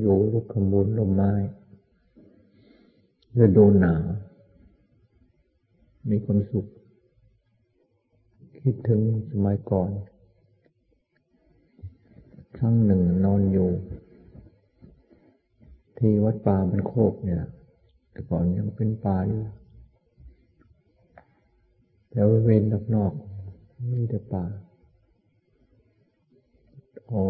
[0.00, 1.32] อยู่ลูกขมูลลมไม้
[3.38, 4.02] ฤดูหนาว
[6.10, 6.66] มีความสุข
[8.60, 9.90] คิดถึงสมัยก่อน
[12.56, 13.70] ครั้งหนึ่งนอนอยู่
[15.98, 17.42] ที่วัดป่าบันโคกเนี่ย
[18.10, 19.42] แต่ก่อนยังเป็นป่าอยู่
[22.10, 24.44] แถวเวนนอกๆมีแต่ป่า
[27.08, 27.22] เอา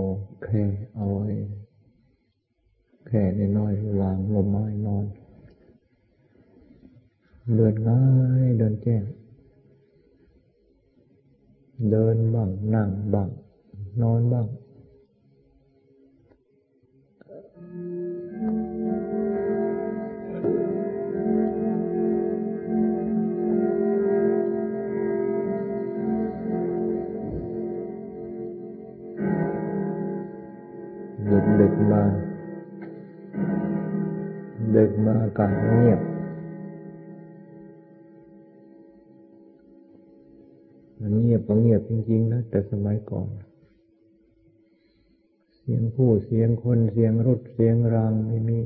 [0.42, 0.62] แค่
[0.94, 1.34] เอาไอ้
[3.14, 3.26] แค่
[3.58, 5.06] น้อยๆวางลมไม้นอน
[7.54, 8.02] เดินง่า
[8.44, 9.04] ยเดินแจ้ง
[11.90, 13.28] เดินบ้างนั่งบ้าง
[14.02, 14.46] นอนบ้าง
[31.26, 32.31] หยุดดึกมา
[34.76, 36.00] ดึกมาอากาศเงียบ
[41.00, 43.28] มันเงียบก็เงียบจริงๆนะแต่สมัยก่อน
[45.56, 48.60] เสียงผู้เสียงคนเสียงรถเสียงรางไม่มี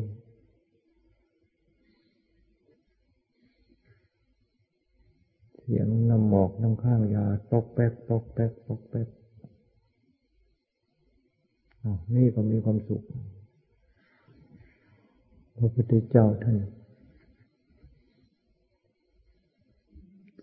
[5.60, 9.08] เสียงน้ำหมอกน้ำข้างยาตกแป๊กตกแป๊กตกแป๊ก
[11.82, 13.02] อ้าวนี่ก็มีความสุข
[15.58, 16.56] พระพุทธเจ้าท่าน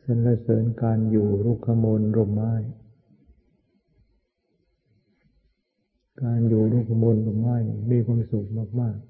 [0.03, 2.53] สรรเสริญการอยู่รุกขมูลร่มไม้
[6.23, 7.55] การอยู่รุกขมูลร่มไม้
[7.91, 8.45] มีความสุข
[8.79, 9.03] มาก ๆ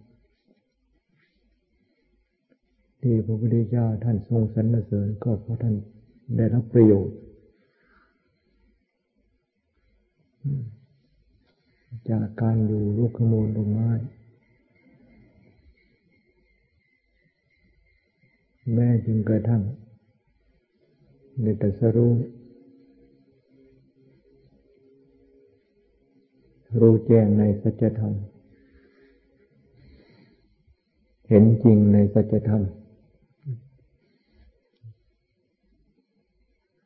[3.02, 5.76] ที่พระพุทธเจ้าท่านทรงสรรเสริญก็เพราะท่าน
[6.38, 7.18] ได้รับประโยชน์
[12.10, 13.92] จากการอยู่รุกขมูลร่มไม้
[18.72, 19.62] แม้จึงกระทั่ง
[21.42, 22.14] ในตัสรู้
[26.80, 28.14] รู้แจ้งในสัจธรรม
[31.30, 32.64] เห็นจริงในสัจธรรม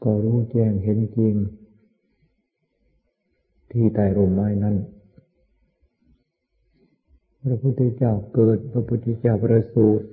[0.03, 1.35] ก็รู้แจ้งเห็นจริง
[3.71, 4.75] ที่ใต้ร่มไม้นั้น
[7.41, 10.05] พระพุทธเจ้าเกิด พระพุทธเจ้าประสูติ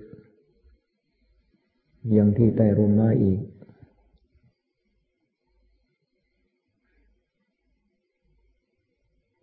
[2.16, 3.40] ยังที่ใต้ร่มไม้อีก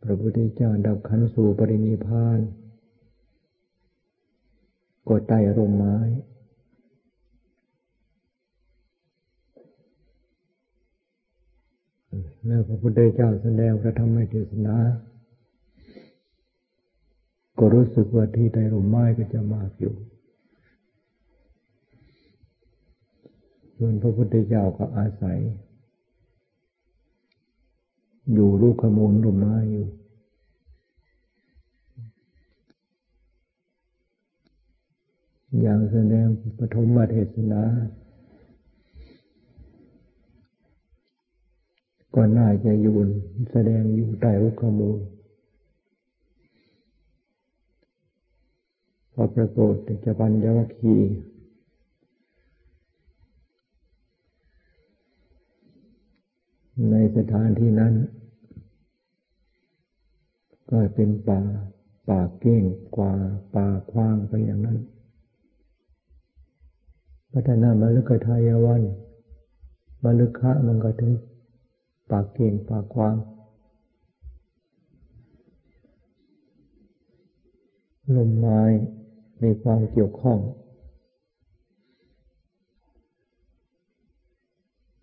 [0.03, 2.39] พระพุทธเจ้าดับขันสู่ปรินิพพาน
[5.07, 5.97] ก็ใต้ร่มไม้
[12.45, 14.77] แล้วพระพุทธเจ้าแสดงพระธรรมเทศนา
[17.57, 19.95] ก็รู้สึกว่าที่ใต้ร่มไม้ก็จะมากอยู่
[23.83, 25.39] ส่วนพระพุทธเจ้าก็อาศัย
[28.33, 29.87] อยู่ลูกขมูลร่มไม้อยู่
[35.61, 36.27] อย่างแสดง
[36.57, 37.63] ปฐมเทศนา
[42.15, 42.95] ก็น่าจะอยู่
[43.51, 44.99] แสดงอยู่ใต้ลูกขมูล
[49.13, 49.73] พอปรากฏ
[50.05, 51.30] จะปัญญวัคคีย์
[56.89, 57.93] ในสถานที่นั้น
[60.69, 61.41] ก็เป็นป่า
[62.09, 62.63] ป่าเก้ง
[62.95, 63.13] กว่า
[63.55, 64.77] ป่าคว้างไปอย่างนั้น
[67.31, 68.81] พัฒนามาลึกทายวัน
[70.03, 71.11] มาลึกคะมันก็ถึง
[72.09, 73.15] ป่าเก้งป่าคว้าง
[78.15, 78.61] ลมไม้
[79.43, 80.37] มีความเกี่ยวข้อง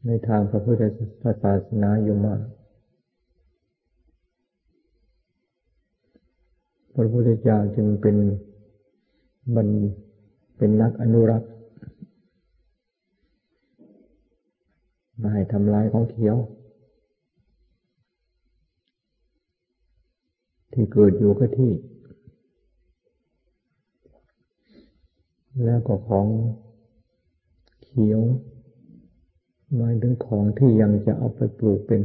[0.07, 0.83] ในทางพระพุทธ
[1.43, 2.41] ศาสนาอยู่มาก
[6.95, 8.17] พระพุทธเจ้าจึงเป็น
[9.57, 9.69] มัน
[10.57, 11.51] เป็นนักอนุรักษ์
[15.21, 16.37] มาให้ทำลายของเขียว
[20.73, 21.73] ที่เกิดอยู่กับที่
[25.65, 26.27] แล้วก็ของ
[27.83, 28.21] เขียว
[29.77, 32.03] หมายถึงของที่ยังจะเอาไปปลูกเป็น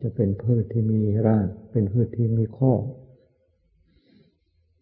[0.00, 2.72] จะเป็นพืชที่มีราก เป็นพืชที่มีข้อ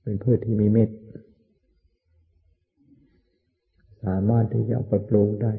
[0.02, 0.90] เป็นพืชที่มีเม็ด
[4.04, 5.52] สามารถที่จะเอาไปปลูกได้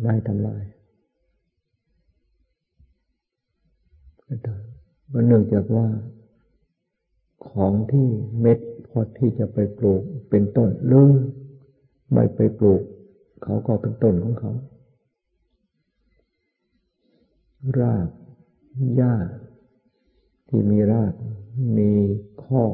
[0.00, 0.64] ไม่ทำลาย
[5.12, 5.88] ก็เนื่องจากว่า
[7.48, 8.06] ของที่
[8.40, 8.58] เม็ด
[8.88, 11.10] พอที่จะไปปลูกเป็นต้นหรือ
[12.12, 12.82] ไม่ไปปลูก
[13.48, 14.52] เขาก็เป็นต้นของเขา
[17.80, 18.08] ราก
[18.94, 19.14] หญ้า
[20.48, 21.12] ที่มีราก
[21.78, 21.92] มี
[22.44, 22.64] ข้อ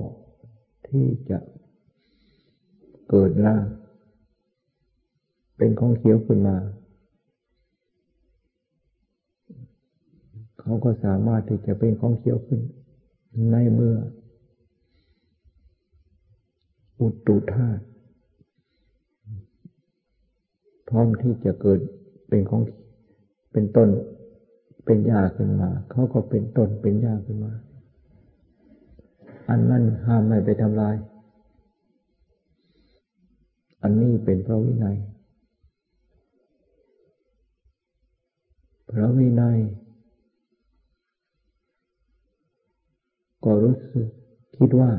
[0.89, 1.39] ที่จะ
[3.09, 3.67] เกิดราก
[5.57, 6.57] เป็นของเขียวขึ้นมา
[10.61, 12.61] เขาก็สามารถที่จะเป็นของเขียวขึ้น
[13.51, 13.97] ในเมื่อ
[17.01, 17.83] อุตุธาตุ
[20.95, 21.81] พร้อมที่จะเกิด
[22.29, 22.63] เป็นของ
[23.53, 23.89] เป็นต้น
[24.85, 27.53] เป็นหญ้าขึ้นมา เขาก็เป็นต้นเป็นหญ้าขึ้นมา
[29.51, 30.97] อันนั้นห้ามไม่ไปทำลาย
[33.83, 34.97] อันนี้เป็นพระวินัย
[38.91, 39.59] พระวินัย
[43.45, 44.07] ก็รู้สึก
[44.57, 44.91] คิดว่า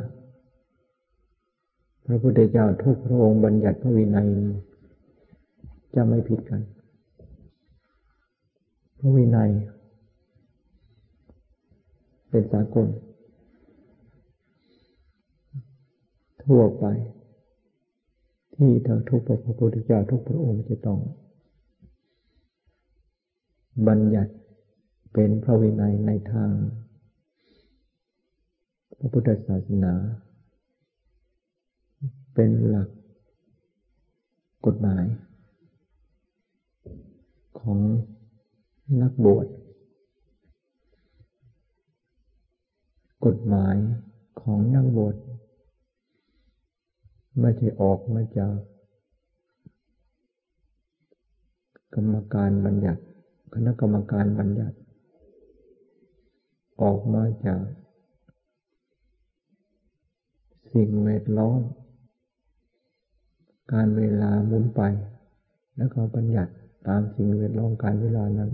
[2.06, 4.30] พระพุทธเจ้าทุกพระองค์บัญญัติพระวินัย
[5.96, 6.62] จะไม่ผิดกัน
[9.00, 9.52] พระวินัย
[12.30, 12.88] เป็นสากล
[16.44, 16.86] ทั่วไป
[18.56, 21.00] ที่ทั้งทุกพระพุทธเจ้าทุกพระองค์จะต้อง
[23.88, 24.34] บัญญัติ
[25.14, 26.52] เป็นพระวินัยในทาง
[28.98, 29.94] พระพุทธศาสนา
[32.34, 32.90] เป็นหลัก
[34.66, 35.06] กฎหมาย
[37.64, 37.80] ของ
[39.02, 39.48] นักบวช
[43.26, 43.78] กฎหมาย
[44.42, 45.16] ของนักบวช
[47.40, 48.56] ไม่ใช่ออกมาจาก
[51.96, 53.02] กรรมการบัญญัติ
[53.54, 54.78] คณะกรรมการบัญญัติ
[56.82, 57.64] ออกมาจาก
[60.74, 61.62] สิ่งแวดล้อม
[63.74, 64.82] การเวลาหมุนไป
[65.78, 66.54] แล้วก็บัญญัติ
[66.88, 68.52] ตามสิ่งแวดล้อมการเวลานั้น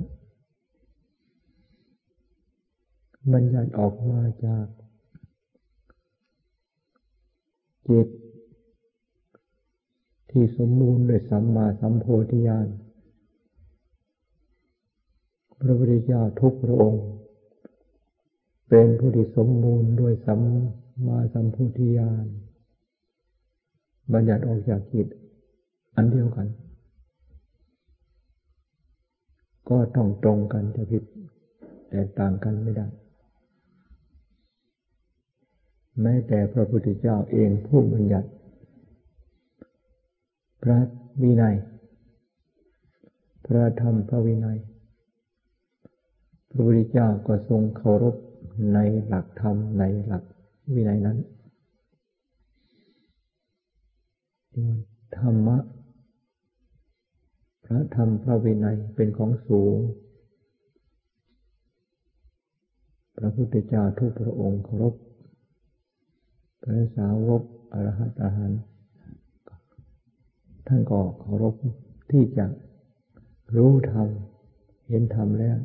[3.33, 4.65] บัญญัติออกมาจาก
[7.89, 8.07] จิต
[10.31, 12.67] ที่สมบูรณ์ด้วยสัมมาสัมโพธิญาณ
[15.61, 17.05] พระพุทธเจ้าทุกพระองค์
[18.69, 20.41] เป็นผู้ที่สมบูรณ์ด้วยสัม
[21.07, 22.25] มาสัมโพธิญาณ
[24.13, 25.07] บัญญัติออกจากจิต
[25.95, 26.47] อันเดียวกัน
[29.69, 31.03] ก็ต้องตรงกันจะผิด
[31.89, 32.87] แต่ต่างกันไม่ได้
[36.01, 38.29] แม้แต่พระพุทธเจ้าเองผู้บัญญัติ
[40.63, 40.79] พระ
[41.21, 41.55] วินัย
[43.45, 44.57] พระธรรมพระวินัย
[46.49, 48.15] พระพุทธเจ้าก็ทรงเคารพ
[48.73, 50.23] ในหลักธรรมในหลัก
[50.73, 51.17] วินัยนั้น
[55.17, 55.57] ธรรมะ
[57.71, 59.77] พระธรรมพระวินัยเป็นของสูง
[63.17, 64.93] พระพุทธเจ้าทุกพระองค์เคารพ
[66.61, 67.41] พระสาวก
[67.73, 68.53] อรหัตอรหัน
[70.67, 71.55] ท่านก็เคารพ
[72.11, 72.45] ที่จะ
[73.55, 74.07] รู้ธรรม
[74.87, 75.57] เห็นธรรมแล้ว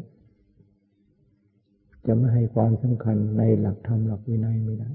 [2.07, 4.91] จะไม่ให้ความสำคัญในหลักธรรมหลักวินัยไม่ได้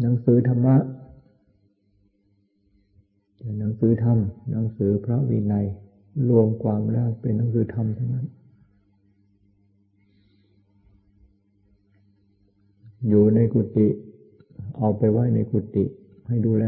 [0.00, 0.76] หนังสือธรรมะ
[3.58, 4.18] หนังสือธรรม
[4.50, 5.66] หนังสือพระวินัย
[6.28, 8.26] รวมความแล้วเป็นหนังสือธรรมทั้งนั้น
[13.08, 13.88] อยู่ในกุฏิ
[14.78, 15.84] เอาไปไว้ในกุฏิ
[16.28, 16.64] ให้ดูแล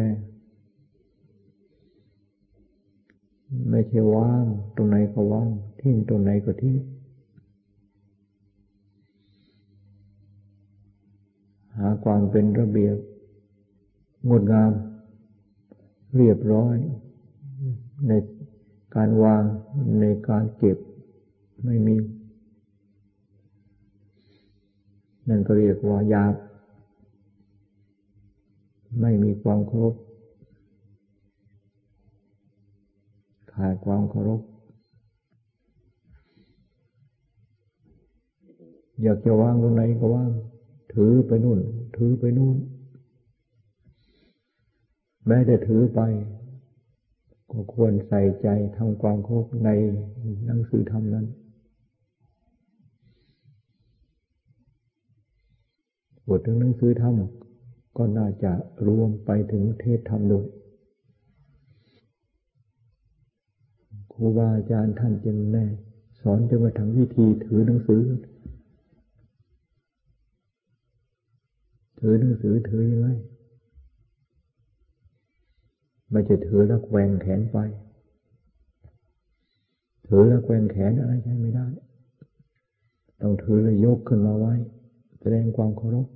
[3.71, 4.45] ไม่ใช่ว่าง
[4.77, 6.77] ตรงไหนก็ว่าง ทิ้งตรงไหนก็ทิ้ง
[11.77, 12.97] หาความเป็นระเบียบ
[14.29, 14.73] งดงาม
[16.17, 16.77] เรียบร้อย
[18.09, 18.13] ใน
[18.97, 19.43] การวาง
[20.01, 20.79] ในการเก็บ
[21.65, 21.97] ไม่มี
[25.29, 26.35] นั่นก็เรียกว่ายาบ
[29.01, 29.95] ไม่มีความเคารพ
[33.53, 34.41] ขาดความเคารพ
[39.03, 40.33] อยากจะวางตรงไหนก็ว่าง
[40.95, 41.61] ถือไปนู่น
[41.97, 42.57] ถือไปนู่น
[45.29, 46.01] แม้แต่ถือไป
[47.51, 49.71] ก็ควรใส่ใจทำความเคารพใน
[50.47, 51.27] หนังสือธรรมนั้น
[56.29, 57.15] บทถึงหนังสือธรรม
[57.97, 58.53] ก็น่าจะ
[58.87, 60.47] รวมไปถึงเทศธรรมด้วย
[64.13, 65.65] ครูบาอาจารย์ท่านจึงแน่
[66.21, 68.03] สอนจนมาถึงวิธีถือหนังสือ
[72.01, 73.09] ถือหนังสือถือยังไง
[76.11, 77.59] ไม่จะถือแล้วแกว่งแขนไป
[80.07, 81.67] ถือแล้วแกว่งแขนอะไรใช้ไม่ได้
[83.21, 84.55] ต้องถือแล้วยกขึ้นมาไว้
[85.21, 86.07] แสดงความเคารพ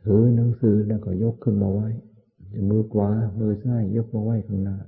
[0.00, 1.88] ถือหนังสือแล้วก็ยกขึ้นมาไว้
[2.68, 4.78] มือขวา มือซ้ายยกมาไว้ข้างหน้า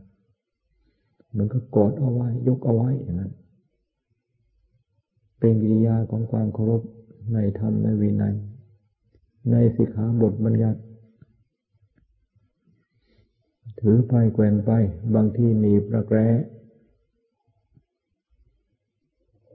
[1.37, 3.33] มันก็กอดเอาไว้ ยกเอาไว้อย่างนั้น
[5.39, 6.83] เป็นกิริยาของความเคารพ
[7.33, 8.35] ในธรรมในวินัย
[9.51, 10.81] ในสิกขาบทบัญญัติ
[13.81, 14.71] ถือไปแกว่งไป
[15.15, 16.19] บางทีหนีประแกร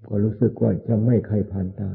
[0.07, 1.89] ก็รู้สึกว่าจะไม่ใครผ่านตา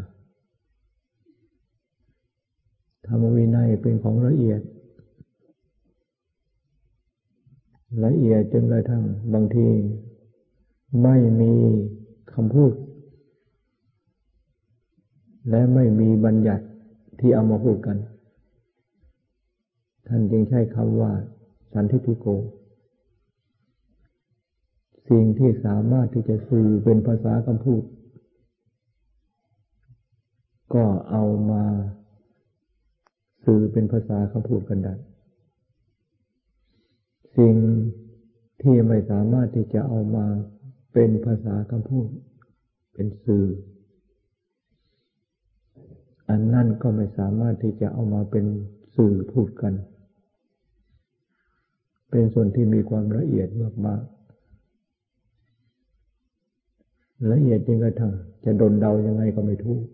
[3.06, 4.60] ธรรมวินัยเป็นของละเอียด
[8.04, 9.68] ละเอียดจนกระทั่งบางที
[11.02, 11.52] ไม่มี
[12.34, 12.72] คำพูด
[15.50, 16.64] และไม่มีบัญญัติ
[17.20, 17.96] ที่เอามาพูดกัน
[20.06, 21.12] ท่านจึงใช้คำว่า
[21.72, 22.26] สันทิติโก
[25.08, 27.82] สิ่งที่สามารถที่จะสื่อเป็นภาษาคำพูด
[30.74, 31.64] ก็เอามา
[33.44, 34.94] สื่อเป็นภาษาคำพูดกันได้
[37.36, 37.54] สิ่ง
[38.62, 40.26] ที่ไม่สามารถที่จะเอามา
[40.92, 42.08] เป็นภาษาคำพูด
[42.94, 43.46] เป็นสื่อ
[46.28, 48.44] อันนั่นก็ไม่สามารถที่จะเอามาเป็น
[48.96, 49.74] สื่อพูดกัน
[52.10, 53.48] เป็นส่วนที่มีความละเอียด
[53.86, 54.20] มากๆ
[57.32, 58.12] ละเอียดจริงกระทั่ง
[58.44, 59.84] จะดนเดายังไงก็ไม่ถูก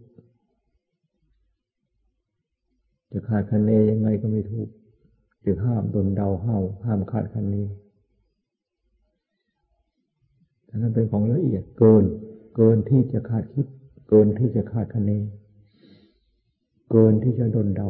[3.12, 4.68] จะขาดคะเนยังไงก็ไม่ถูก
[5.44, 7.66] จึงห้ามดนเดาห้าห้ามคาดคันนี้
[10.68, 12.04] อันนั้นเป็นของละเอียดเกิน
[12.56, 13.66] เกินที่จะคาดคิด
[14.08, 15.10] เกินที่จะคาดคะเน
[16.90, 17.88] เกินที่จะดนเดา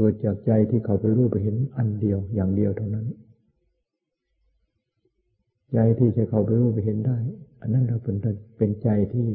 [0.00, 3.06] เกิดจากใจที่เขาไปรู้ไปเห็นอันเดียวอย่างเดียวเท่านั้น
[5.72, 7.16] ใจที่จะเขาไปรู้ไปเห็นได้
[7.60, 8.16] อันนั้นเราเป็น
[8.58, 9.28] เป็นใจที่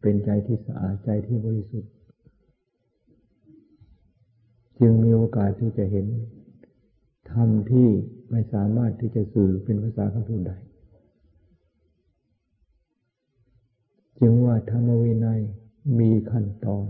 [0.00, 1.92] เป็นใจที่สะอาดใจที่บริสุทธิ์
[4.80, 6.06] จึงมีโอกาสที่จะเห็น
[7.32, 7.88] ธรรมที่
[8.30, 10.52] ไม่สามารถที่จะสื่อเป็นภาษาคำพูดใด
[14.20, 15.42] จึงว่าธรรมวินัย
[15.98, 16.86] มีขั้นตอน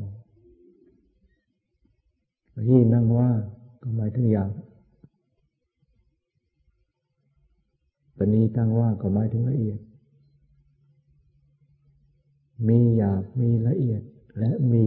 [2.69, 3.31] ที่นั่งว่า
[3.83, 4.51] ก็หมายถึงอย่าง
[8.17, 9.79] ปณีตั้งว่าก็หมายถึงละเอียด
[12.69, 14.03] มีหยาบมีละเอียด
[14.39, 14.87] และมี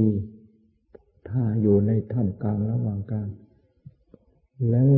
[1.30, 3.30] ท่าอยู่ในท่ามกลางระหว่างกลาง
[4.70, 4.90] แล้ว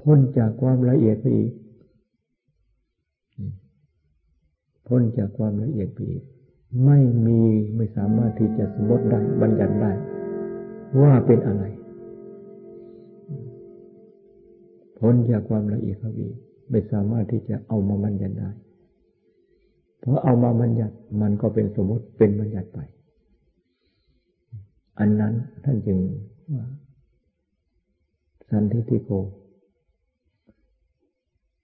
[0.00, 1.52] พ้นจากความละเอียดไปอีก
[4.86, 6.24] พ้นจากความละเอียดไปอีก
[6.84, 7.40] ไม่มี
[7.76, 9.92] ไม่สามารถที่จะสมมติได้บัญญัติได้
[11.00, 11.64] ว่าเป็นอะไร
[14.98, 16.34] พ้นจากความละเอียดเขาอีก
[16.70, 18.50] ไม่สามารถที่จะเอามาบัญญัติได้
[20.00, 22.78] เพอเอามาบัญญัติมันก็เป็นสมมติเป็นบัญญัติไป
[24.98, 25.98] อันนั้นท่านจึง
[26.52, 26.64] ว่า
[28.50, 29.10] สันทิติโก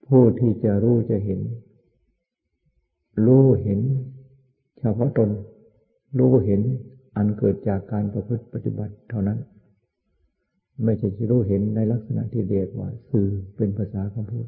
[0.07, 1.39] ผู้ที่จะรู้จะเห็น
[3.25, 3.79] รู้เห็น
[4.79, 5.29] เฉพาะตน
[6.17, 6.61] รู้เห็น
[7.17, 9.39] อันเกิดจากการประพฤติปฏิบัติเท่านั้น
[10.83, 14.47] ไม่ใช่จะรู้เห็นในลักษณะที่เรียกว่า สื่อเป็นภาษาคำพูด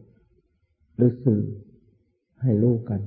[0.96, 1.42] หรือสื่อ
[2.42, 3.02] ให้รู้กัน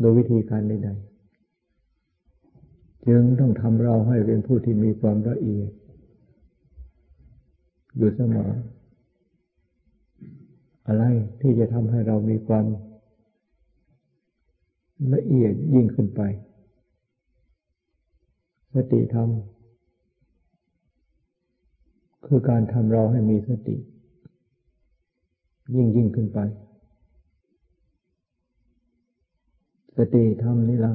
[0.00, 1.16] โดยวิธีการใดๆ
[3.06, 5.70] จึงต้องทำเราให้เป็นผู้ที่มีความละเอียด
[7.96, 8.50] อยู่เสมอ
[10.86, 11.04] อะไร
[11.40, 12.64] ที่จะทำให้เรามีความ
[15.14, 16.20] ละเอียดยิ่งขึ้นไป
[18.74, 19.28] สติธรรม
[22.26, 23.76] คือการทำเราให้มีสติ
[25.74, 26.38] ยิ่งยิ่งขึ้นไป
[29.96, 30.94] สติธรรมนี่ละ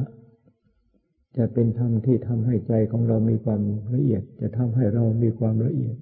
[1.38, 3.62] จะเป็นธรรมที่ทำให้ใจของเรามีความ
[3.96, 5.96] ละเอียด จะทำให้เรามีความละเอียด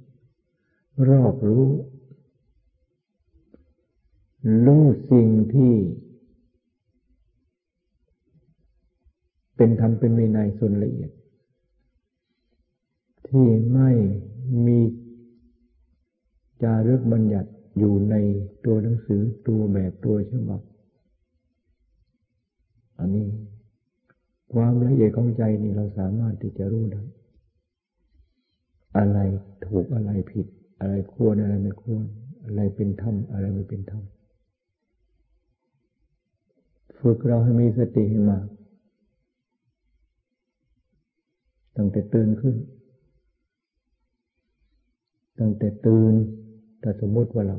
[1.09, 1.67] รอบรู้
[4.65, 5.73] รู้สิ่งที่
[9.61, 11.11] เป็นธรรมเป็นวินัยส่วนละเอียด
[13.27, 13.91] ที่ไม่
[14.65, 14.79] มี
[16.63, 18.15] จารึกบัญญัติอยู่ใน
[18.65, 20.61] ตัวหนังสือตัวแบบตัวฉบับ
[22.99, 23.27] อันนี้
[24.53, 27.03] ความละเอียดของใจนี่เราสามารถที่จะรู้ได้
[28.97, 29.19] อะไร
[29.65, 30.47] ถูกอะไรผิด
[30.79, 32.03] อะไรควรอะไรไม่ควร
[32.45, 34.03] อะไรเป็นธรรมอะไรไม่เป็นธรรม
[36.99, 38.45] ฝึกเราให้มีสติให้มาก
[41.81, 42.55] ตั้งแต่ตื่นขึ้น
[45.39, 46.13] ตั้งแต่ตื่น
[46.79, 47.57] แต่สมมติว่าเรา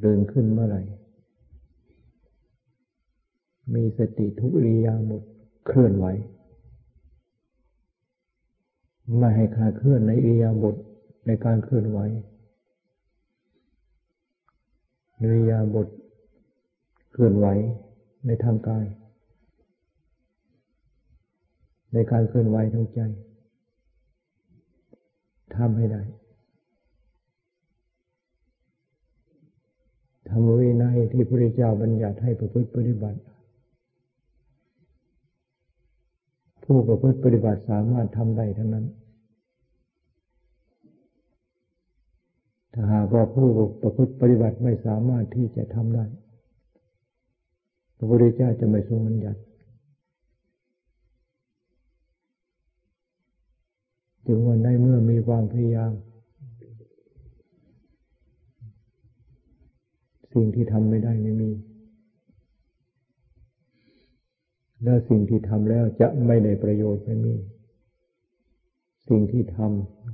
[0.00, 0.82] เดินขึ้นเมื่อไหร่
[3.74, 5.22] มีสติทุกริยาหมด
[5.66, 6.06] เคลื่อนไหว
[9.18, 10.76] ไม่ให้ขาดเคลื่อนในอิริยาบถ
[11.26, 11.98] ในการเคลื่อนไหว
[15.18, 15.88] อิริยาบถ
[17.12, 17.46] เคลื่อนไหว
[18.26, 18.86] ในทางกาย
[21.92, 23.00] ในการเคลื่อนไหวทางใจ
[25.56, 26.02] ทำให้ได้
[30.28, 33.20] ธรรมวินัยที่พระพุทธเจ้าบัญญัติให้ประพฤติปฏิบัติ
[36.64, 38.86] ผู้ประพฤติปฏิบัติสามารถทำได้ทั้งนั้น
[42.74, 43.48] ถ้าหากว่าผู้
[43.82, 46.04] ประพฤติปฏิบัติไม่สามารถที่จะทำได้
[47.96, 49.40] พระพุทธเจ้าจะไม่ทรงบัญญัติ
[54.26, 55.92] จึงวันในเมื่อมีความพยายาม
[60.34, 61.50] สิ่งที่ทำไม่ได้ไม่มี
[64.84, 67.34] และสิ่งที่ทำแล้วจะไม่ได้ประโยชน์ไม่มี
[69.08, 69.58] สิ่งที่ท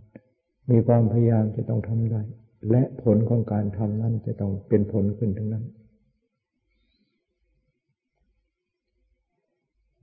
[0.08, 2.22] ำมีความพยายามจะต้องทำได้
[2.70, 5.64] และผลของการทำนั้นจะต้องเป็นผลขึ้นทั้งนั้น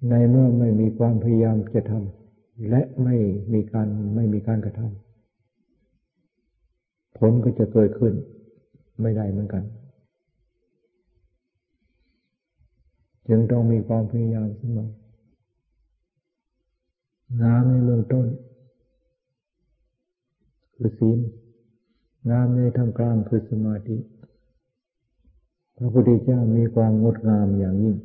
[0.09, 2.25] ในเมื่อไม่มีความพยายามจะทำ
[2.69, 3.15] และไม่
[3.53, 8.13] มีการไม่มีการกระทำผลก็จะเกิดขึ้น
[9.01, 9.63] ไม่ได้เหมือนกัน
[13.27, 14.89] จึงต้องมีความพยายามเสมอ
[17.41, 18.27] น้ำในเมืองต้น
[20.75, 21.20] คือศีล
[22.29, 23.98] น้ำในทางกลางคือสมาธิ
[25.77, 27.96] พระพุทธเจ้ามีความงดงามอย่างยิ่ง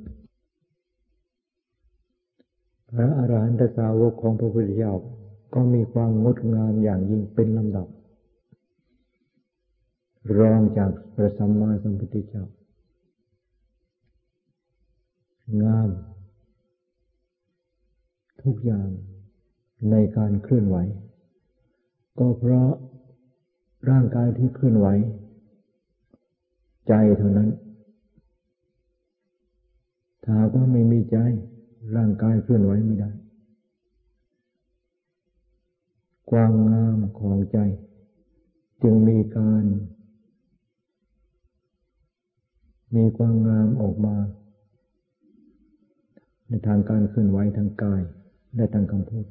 [2.94, 4.94] พระอรหันตสาวกของพระพุทธเจ้า
[5.54, 7.86] ก็มีความงดงามอย่างยิ่งเป็นลำดับ
[10.38, 12.44] รองจากพระสัมมาสัมพุทธเจ้า
[15.64, 15.90] งาม
[18.42, 18.88] ทุกอย่าง
[19.90, 20.76] ในการเคลื่อนไหว
[22.18, 22.70] ก็เพราะ
[23.90, 24.86] ร่างกายที่เคลื่อนไหว
[26.88, 27.48] ใจเท่านั้น
[30.24, 31.18] ถ้าว่าไม่มีใจ
[31.96, 33.10] ร่างกายเคลื่อนไหวไม่ได้
[36.30, 37.58] ความงามของใจ
[38.82, 39.64] จึงมีการ
[42.96, 44.16] มีความงามออกมา
[46.46, 48.02] ในทางการเคลื่อนไหวทางกาย
[48.54, 49.26] และทางคำพูด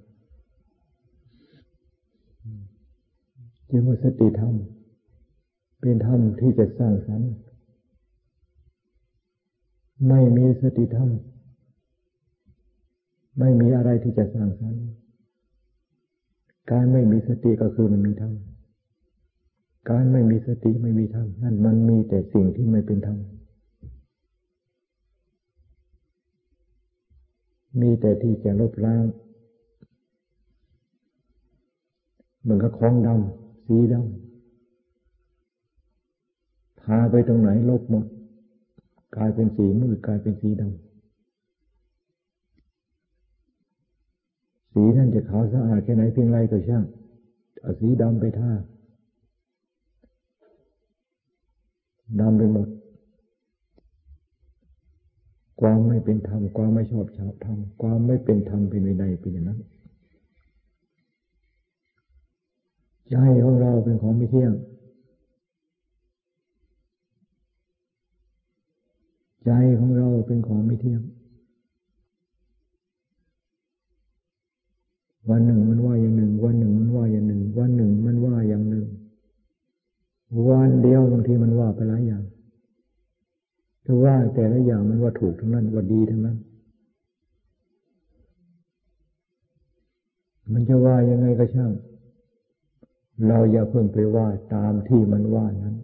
[3.70, 4.56] จึงว่าสติธรรม
[5.80, 7.32] เป็นธรรมที่จะสร้างสรรค์
[10.08, 11.10] ไม่มีสติธรรม
[13.40, 14.84] ไม่มีอะไรที่จะสร้างสรรค์
[16.72, 18.34] การไม่มีสติก็คือมันมีธรรม
[19.90, 23.18] การไม่มีสติไม่มีธรรมนั่นมันมีแต่สิ่งที่ไม่เป็นธรรม
[27.82, 29.04] มีแต่ที่จะลบล้าง
[32.42, 34.02] เหมือนกับของดำสีดำ
[36.82, 38.06] พาไปตรงไหนลบหมด
[39.16, 40.89] กลายเป็นสีมืดกลายเป็นสีดำ
[44.80, 46.84] สีนั่นจะขาวสะอาดแค่ไหนเพียงไรก็ช่าง
[47.62, 48.52] เอาสีดำไปท่า
[52.20, 52.68] ดำไปหมด
[55.62, 59.60] ความไม่เป็นธรรม ความไม่ชอบชาวธรรม ความไม่เป็นธรรมเป็นวินัยเป็นอย่างนั้น
[63.10, 64.54] ใจของเราเป็นของไม่เที่ยง
[69.46, 71.02] ใจของเราเป็นของไม่เที่ยง
[75.30, 78.86] วันหนึ่งมันว่าอย่างหนึ่ง วันหนึ่งมันว่าอย่างหนึ่ง วันหนึ่งมันว่าอย่างหนึ่ง
[80.50, 82.24] วันเดียวบางทีมันว่าไปหลายอย่าง
[83.86, 86.38] จะว่าแต่ละอย่างมันว่าถูกทั้งนั้นว่าดีทั้งนั้น
[90.54, 91.72] มันจะว่ายังไงก็ช่าง
[93.28, 95.76] เราอย่าเพิ่งไปว่าตามที่มันว่านั้น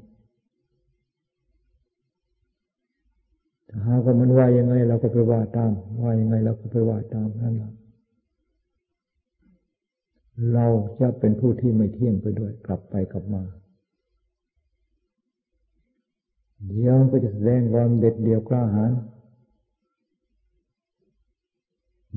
[3.69, 5.71] ถ้าหากว่ามันว่ายังไง เราก็ไปว่าตาม
[6.03, 7.71] ว่ายังไงเราก็ไปว่าตามนั่นแหละ
[10.53, 10.67] เรา
[11.01, 13.43] จะเป็นผู้ที่ไม่เที่ยงไปด้วย กลับไปกลับมา
[16.67, 18.91] เดี๋ยวก็จะแสดงความเด็ดเดี่ยวกล้าหาญ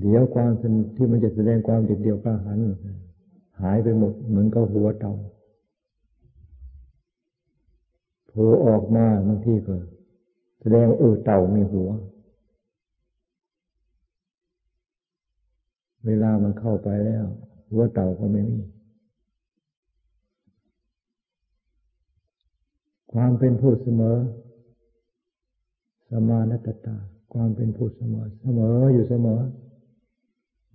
[0.01, 0.51] เดี๋ยวความ
[0.97, 2.59] ที่มันจะแสดงความเด็ดเดี่ยวกล้าหาญ
[3.63, 5.15] หายไปหมดเหมือนกับหัวเต่า
[8.29, 9.77] โผล่ออกมาบางทีก็
[10.61, 11.91] แสดงเออเต่ามีหัว
[16.07, 17.27] เวลามันเข้าไปแล้ว
[17.71, 18.61] หัวเต่าก็ไม่มี
[23.13, 24.17] ความเป็นผู้เสมอ
[26.11, 26.97] สมานัตตา
[27.33, 29.41] ความเป็นผู้เสมอ เสมออยู่เสมอ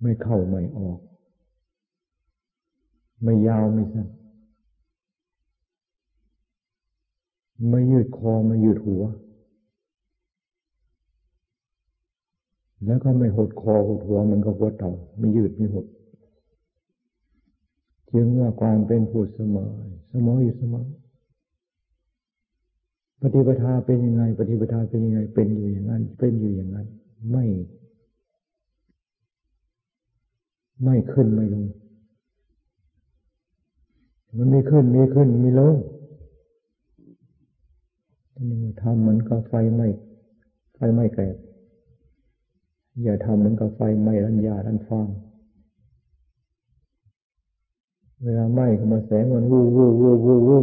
[0.02, 0.98] ไม่เข้าไม่ออก
[3.22, 4.08] ไม่ยาวไม่สั้น
[7.68, 9.02] ไม่ยืดคอไม่ยืดหัว
[12.86, 15.86] แล้วก็ไม่หดคอหดหัวมันก็หัวเต่า ไม่ยืดไม่หด
[18.14, 19.70] จึงว่าความเป็นผู้เสมอ
[20.10, 20.84] เสมออยู่เสมอ
[23.20, 26.86] ปฏิปทาเป็นยังไง ปฏิปทาเป็นยังไง เป็นอยู่อย่างนั้น เป็นอยู่อย่างนั้น
[27.30, 27.44] ไม่
[30.82, 31.66] ไม่ขึ้นไม่ลง
[34.36, 35.76] มันม่ขึ้นม่ขึ้นม่ลง
[38.50, 39.88] นี่ทำเหมือนกับไฟไหม้
[40.74, 41.36] ไฟไหม้แกลบ
[43.02, 45.08] อย่าทำเหมือนกับไฟไหม้รันยารันฟาง
[48.24, 50.58] เวลาไหม้เข้ามาแสงมันวูวูวูวูวู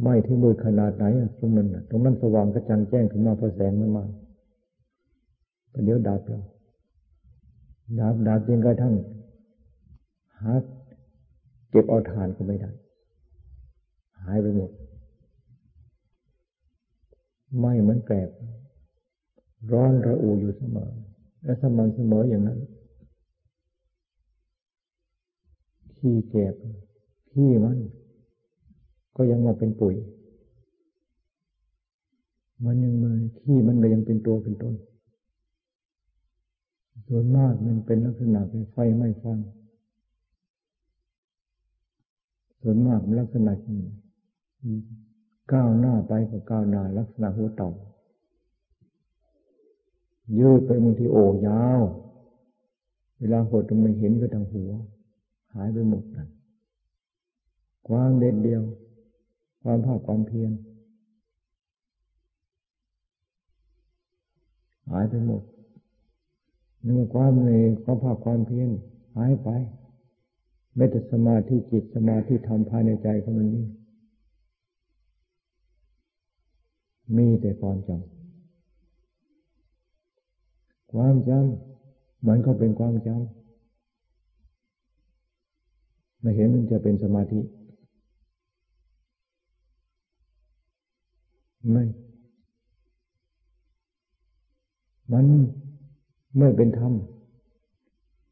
[0.00, 1.04] ไหม้ที่มืดขนาดไหน
[1.38, 4.04] ตรงนั้นตรงนั้นสว่างกระจ่างแจ้งขึ้นมาพอแสงมันมา
[5.84, 6.42] เดี๋ยวดับแล้ว
[8.00, 8.94] ดับดับจนกระทั่ง
[10.40, 10.52] หา
[11.70, 12.70] เก็บเอาฐานก็ไม่ได้
[14.22, 14.70] หายไปหมด
[17.58, 18.30] ไหม่เหมือนแกลบ
[19.72, 20.90] ร้อนระอุอยู่เสมอ
[21.44, 22.58] และสม่ำเสมออย่างนั้น
[25.96, 26.54] ขี้แกบ
[27.30, 27.78] ขี้มัน
[29.16, 29.94] ก็ยังมาเป็นปุ๋ย
[32.64, 34.74] มันยังมาขี้มันก็ยังเป็นตัวเป็นตน
[37.08, 39.38] ส่วนมากมันเป็นลักษณะเป็นไฟไม่ฟัง
[42.60, 43.52] ส่วนมากลักษณะ
[45.52, 47.70] ก้าวหน้าไปก็ก้าวหน้าลักษณะหัวเต่า
[50.38, 51.80] ยืดไปบางทีโอ้ยาว
[53.18, 54.70] เวลาหดมันไม่เห็นก็ทางหัว
[55.56, 56.28] หายไปหมดนั่น
[57.88, 58.62] ความเด็ดเดียว
[59.62, 60.52] ความภาคความเพียร
[64.90, 65.42] หายไปหมด
[66.86, 67.50] นื่อความใน
[67.84, 68.68] ความภาคความเพียร
[69.16, 69.48] หายไป
[70.74, 73.66] ไม่แต่สมาธิจิตสมาธิธรรมภายในใจของมันนี่
[77.16, 78.12] มีแต่ความจำ
[80.92, 83.45] ความจำมือนเขาเป็นความจำ
[86.26, 87.40] ไม่เห็นมันจะเป็นสมาธิ
[91.70, 91.84] ไม่
[95.12, 95.26] มัน
[96.38, 96.92] ไม่เป็นธรรม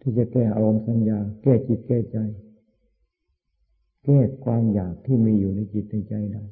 [0.01, 2.19] ที่จะแก้อารมณ์สัญญา แก้จิตแก้ใจ
[4.05, 6.45] แก้ความอยากที่มีอยู่ในจิตในใจได้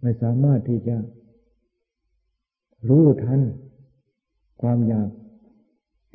[0.00, 0.96] ไม่สามารถที่จะ
[2.88, 3.40] รู้ทัน
[4.62, 5.10] ความอยาก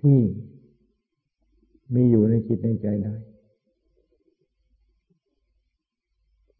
[0.01, 0.19] ที่
[1.95, 3.15] มีอยู่ในจิตในใจได้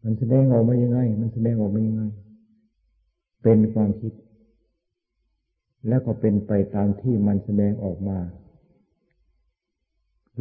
[0.02, 2.02] มันแสดงออกมายังไง มันแสดงออกมายังไง
[3.42, 4.12] เป็นความคิด
[5.88, 8.18] แล้วก็เป็นไปตามที่มันแสดงออกมา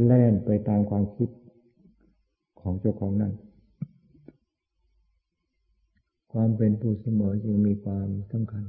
[0.03, 1.29] แล่นไปตามความคิด
[2.61, 3.33] ของเจ้าของนั้น
[6.33, 8.63] ความเป็นผู้เสมอจึงมีความสำคัญ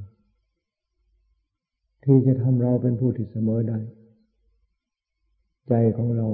[2.03, 3.79] ที่จะทำเราเป็นผู้ที่เสมอได้
[5.67, 6.27] ใจของเรา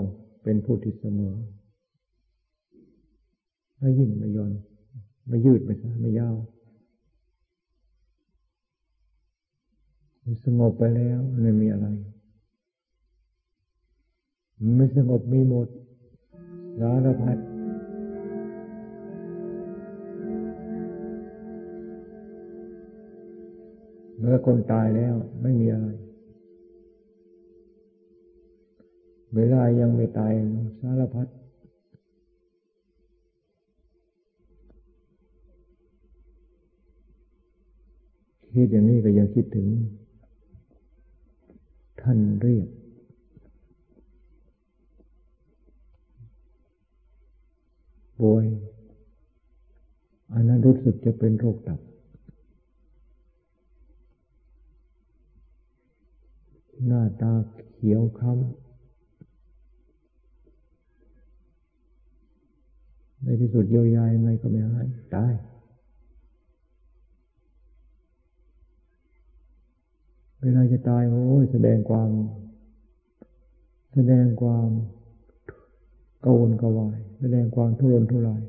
[0.43, 1.35] เป็นผู้ที่เสมอ
[3.79, 4.51] ไม่ยิ่งไม่ย่อน
[5.27, 6.35] ไม่ยืดไม่สั้นไม่ยาว
[10.45, 11.87] สงบไปแล้วไม่มีอะไร
[14.75, 15.67] ไม่สงบมีหมด
[16.79, 17.37] สารพัด
[24.17, 25.87] เมื่อคนตายแล้วไม่มีอะไร
[29.35, 30.33] เวลายังไม่ตาย
[30.79, 31.27] สารพัด
[38.53, 39.67] คิดอย่างนี้ก็ยังคิดถึง
[42.01, 42.67] ท่านเรียก
[48.19, 48.45] ป่วย
[50.33, 51.79] อันนั้นรู้สึกจะเป็นโรคตับ
[56.87, 57.31] หน้าตา
[57.71, 58.68] เขียวคล้ำ
[63.23, 65.33] ในที่สุดเยียวยายังไงก็ไม่หายตาย
[70.41, 72.09] เวลาจะตายโอ้ยแสดงความ
[73.93, 74.69] แสดงความ
[76.23, 78.41] กังวลกวาย แสดงความทุรนทุราย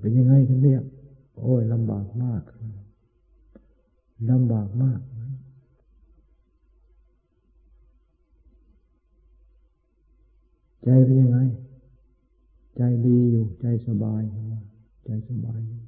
[0.00, 0.82] เป็นยังไงท่านเรียก
[1.40, 2.42] โอ้ยลำบากมาก
[4.30, 5.00] ลำบากมาก
[10.88, 11.38] ใจเป็นยังไง
[12.76, 14.22] ใจดีอยู่ ใจสบาย
[15.04, 15.80] ใจสบายอยู่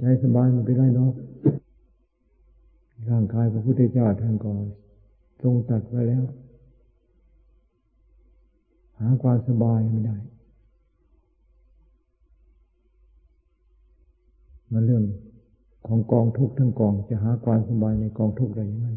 [0.00, 1.12] ใจสบายมันเป็นไรเนาะ
[3.10, 4.52] ร่างกายพระพุทธเจ้าท่านก็
[5.42, 6.24] ทรงตัดไว้แล้ว
[8.98, 10.16] หาความสบายไม่ได้
[14.72, 15.04] มันเรื่อง
[15.86, 18.90] ของกองทุกข์ทั้งกอง จะหาความสบายในกองทุกข์ได้ยังไง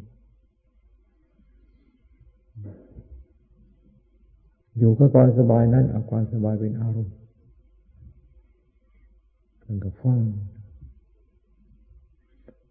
[4.77, 7.15] อยู่กับความสบายนั้นเอาความสบายเป็นอารมณ์
[9.63, 10.19] กันกับฟัง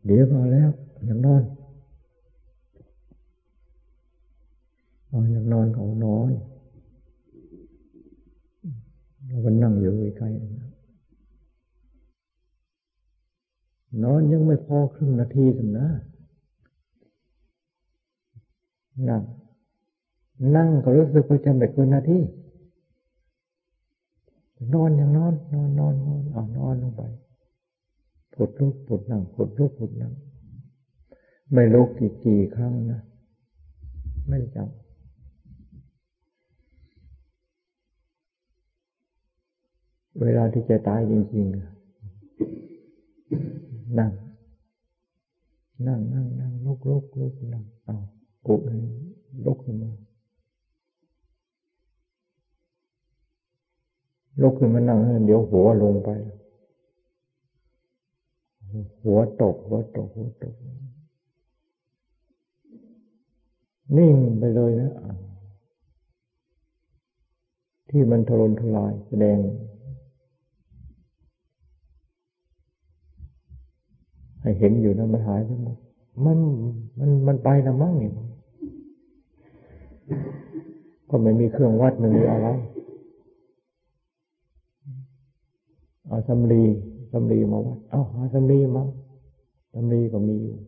[0.04, 0.70] เดี๋ยวพอแล้ว
[1.06, 1.42] อยากนอน
[5.10, 6.32] อ๋อยากนอนเขานอน
[9.26, 10.28] เราก็นั่งอยู่ใกล้
[14.02, 15.88] นอนยังไม่พอครึ่งนาทีสินะ
[19.08, 19.22] นั่ง
[20.56, 22.18] นั่งก็รู้สึกว่าจะไม่เกินนาที
[24.74, 27.02] นอนอยังนอน นอนนอนนอนอ่านอนลงไป
[28.34, 30.12] ผดลุกผดนั่งผดลุกผดนั่ง
[31.52, 33.00] ไม่ลุกกี่กี่ครั้งนะ
[34.28, 34.66] ไม่จำ
[40.20, 41.54] เวลาที่จะตายจริงๆ
[43.98, 44.12] นั่ง
[45.86, 47.96] นั่งนั่งนั่งลุกลุกลุกนั่งเอา
[48.46, 48.60] ปุก
[49.44, 49.90] ลุกขึ้นมา
[54.42, 56.10] ลุกขึ้นมานั่งเดี๋ยวหัวลงไป
[59.04, 60.54] หัวตกหัวตกหัวตก
[63.96, 64.92] นิ่งไปเลยนะ
[67.88, 69.38] ที่มันทรนทลายแสดง
[74.40, 75.76] ให้เห็นอยู่นะมันหายไปหมด
[76.24, 76.38] มัน
[76.98, 78.12] มันมันไปละมั้งเนี่ย
[81.10, 82.48] ก็ไม่มีเครื่องวัดไม่มีอะไร
[86.08, 86.62] เอาสำลี
[87.12, 88.84] สำลีมาวัด เอาหาสำลีมา
[89.74, 90.58] สำลีก็มีอยู่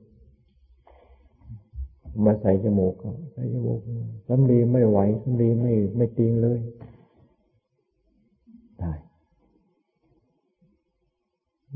[2.24, 2.94] มาใส่จมูก
[3.32, 3.80] ใส่จมูก
[4.28, 6.58] สำลีไม่ไหวสำลีไม่ไม่จริงเลย
[8.78, 8.92] ได้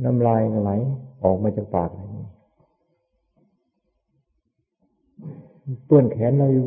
[0.05, 0.71] น้ำลายไหล
[1.25, 2.27] ออกมาจากปากอะไรนี่
[5.87, 6.67] เปื้อนแขนเราอยู่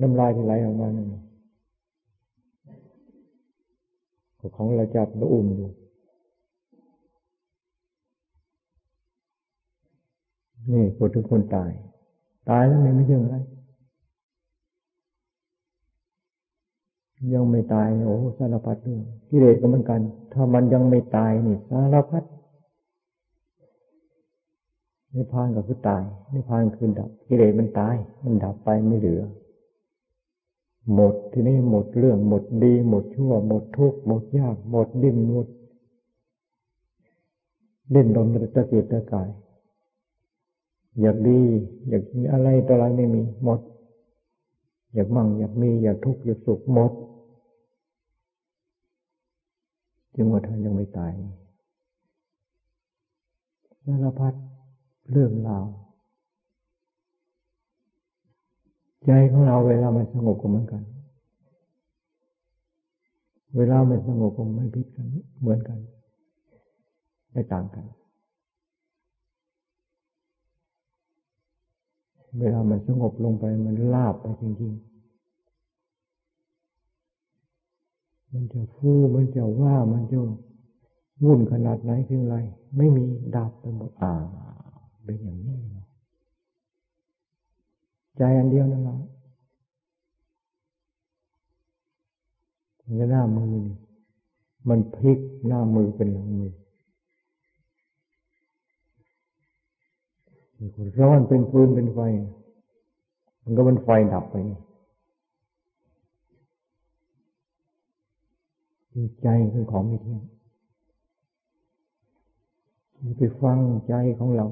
[0.00, 1.04] น้ำลายที่ไหลออกมานี่
[4.56, 5.68] ของเราจับเราอุ้มอยู่
[10.72, 11.70] นี่คนทุกคนตาย
[12.50, 13.36] ตายแล้วมันไม่ใช่อะไร
[17.34, 19.00] ยังไม่ตายโอ้สารพัดเรื่อง
[19.30, 20.00] กิเลสก็เหมือนกัน
[20.32, 22.24] ถ้ามันยังไม่ตายนี่สารพัด
[25.14, 29.22] นิพพานก็คือตายนิพพานคือดับกิเลสมันตาย มันดับไปไม่เหลือ
[30.94, 35.46] หมดทีนี้หมดเรื่อง หมดดี หมดชั่ว หมดทุกข์หมดยาก หมดดิ้นหมด
[37.90, 39.28] เล่นดนตะเกียบตะกาย
[41.00, 41.40] อยากดี
[41.88, 42.02] อยาก
[42.32, 43.60] อะไรต่ออะไรไม่มีหมด
[44.94, 46.92] อยากมั่ง อยากมี อยากทุกข์อยากสุขหมด
[50.14, 51.12] จึงว่าท่านยังไม่ตาย
[53.84, 54.34] สารพัด
[55.10, 55.66] เรื่องราว
[59.04, 60.82] ใจของเราเวลามันสงบก็เหมือนกัน
[63.56, 65.06] เวลามันสงบก็ไม่พิดกัน
[65.40, 65.78] เหมือนกัน
[67.32, 67.84] ไม่ต่างกัน
[72.38, 74.94] เวลามันสงบลงไปมันลาบไปจริงๆ
[78.32, 80.18] มันจะฟูมันจะว่ามันจะ
[81.24, 82.34] วุ่นขนาดไหนเพียงไร
[82.76, 83.04] ไม่มี
[83.36, 84.12] ดับไปหมดอ่า
[85.04, 85.54] เป็นอย่างนี้
[88.16, 88.96] ใจอันเดียวนั่นแหละ
[93.10, 93.76] หน้ามือนี่
[94.68, 96.52] มันพลิกหน้ามือเป็นหลังมือ
[101.00, 102.00] ร้อนเป็นฟืนเป็นไฟ
[103.42, 104.36] มันก็เป็นไฟดับไป
[109.22, 110.22] ใจคือของไม่เที่ยง
[113.18, 114.46] ไปฟังใจของเรา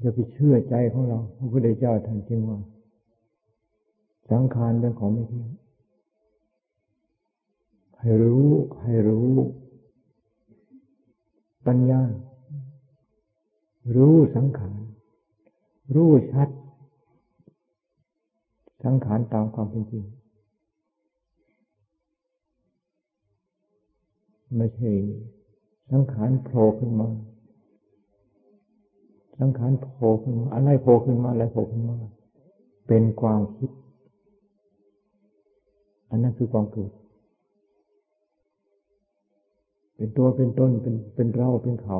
[0.00, 2.58] อย่าไปเชื่อใจของเรา พระพุทธเจ้าท่านจึงว่า
[4.30, 5.48] สังขารเป็นของไม่เที่ยง
[8.00, 8.46] ให้รู้
[8.82, 9.30] ให้รู้
[11.66, 12.00] ปัญญา
[13.96, 14.78] รู้สังขาร
[15.94, 16.48] รู้ชัด
[18.84, 20.04] สังขารตามความเป็นจริง
[24.56, 24.90] ไม่ใช่
[25.90, 27.08] สังขารโผล่ขึ้นมา
[29.38, 31.96] สังขารโผล่ขึ้นมา อะไรโผล่ขึ้นมา อะไรโผล่ขึ้นมา
[32.86, 33.70] เป็นความคิด
[36.10, 36.92] อันนั้นคือความเกิด
[39.96, 41.96] เป็นตัวเป็นตน เป็น เป็นเรา เป็นเขา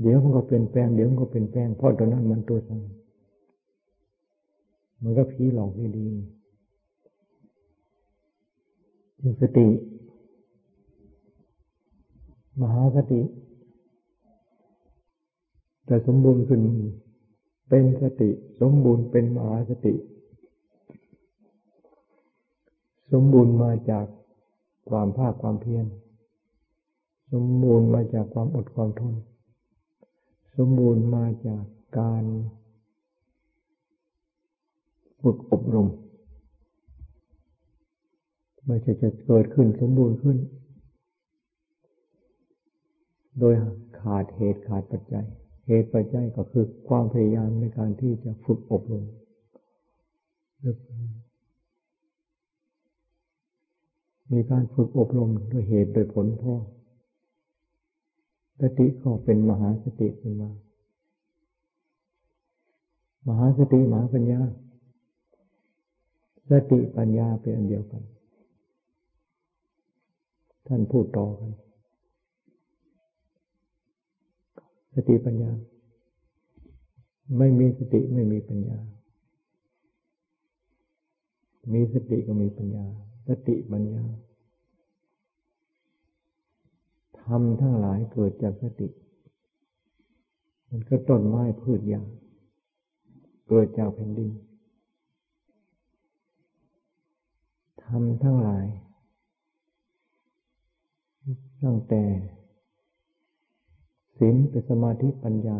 [0.00, 2.80] เดี๋ยวมันก็เป็นแปลง เดี๋ยวมันก็เป็นแปลง เพราะตอนนั้นมันตัวสั่ง
[5.02, 6.38] มันก็ผีหลอกดีๆ
[9.20, 9.66] จึงสติ
[12.60, 13.20] มหาสติ
[15.88, 16.60] จะสมบูรณ์ขึ้น
[17.68, 18.30] เป็นสติ
[18.60, 19.94] สมบูรณ์เป็นมหาสติ
[23.12, 24.06] สมบูรณ์มาจาก
[24.88, 25.86] ความภาคความเพียร
[27.32, 29.14] สมบูรณ์มาจากความอดความทน
[30.58, 31.64] สมบูรณ์มาจาก
[31.98, 32.24] การ
[35.22, 35.88] ฝึกอบรม
[38.66, 40.36] ไม่ใช่จะเกิดขึ้นสมบูรณ์ขึ้น
[43.38, 43.54] โดย
[44.00, 45.26] ขาดเหตุขาดปัจจัย
[45.66, 49.04] เหตุปัจจัยก็คือความพยายามในการที่จะฝึกอบรม
[54.32, 56.54] มีการฝึกอบรมด้วยเหตุโดยผลพ่อ
[58.60, 60.50] สติก็เป็นมหาสติขึ้นมา
[63.28, 64.40] มหาสติมหาปัญญา
[66.50, 68.02] สติปัญญาเป็นอันเดียวกัน
[70.66, 71.50] ท่านพูดต่อกัน
[74.94, 75.50] สติปัญญา
[77.38, 78.78] ไม่มีสติไม่มีปัญญา
[81.72, 82.84] มีสติก็มีปัญญา
[83.28, 84.02] สติปัญญา
[87.28, 88.88] ทำทั้งหลายเกิดจากสติ
[90.68, 92.04] มันก็ต้นไม้พืชยาง
[93.48, 94.30] เกิดจากแผ่นดิน
[97.84, 98.66] ทำทั้งหลาย
[101.64, 102.02] ตั้งแต่
[104.18, 105.56] ศีลเป็นสมาธิปัญญา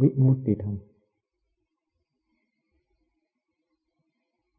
[0.00, 0.76] วิมุตติธรรม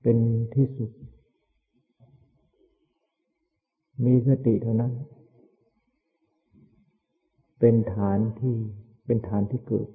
[0.02, 0.18] เป็น
[0.54, 0.92] ที่สุด
[4.06, 4.94] มีสติเท่านั้น
[7.68, 8.56] เป็นฐานที่
[9.06, 9.88] เป็นฐานที่เกิด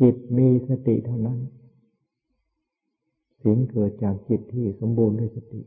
[0.00, 1.38] จิตมีสติเท่านั้น
[3.42, 5.62] ศีลเกิดจากจิตที่สมบูรณ์ด้วยสติ